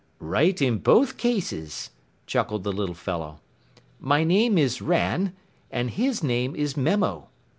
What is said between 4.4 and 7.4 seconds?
is Ran and his name is Memo."